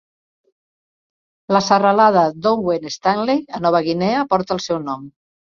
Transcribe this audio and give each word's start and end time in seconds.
La 1.55 1.61
serralada 1.65 2.23
d'Owen 2.47 2.89
Stanley 2.97 3.45
a 3.59 3.63
Nova 3.67 3.83
Guinea 3.91 4.27
porta 4.35 4.59
el 4.59 4.65
seu 4.71 4.83
nom. 4.91 5.07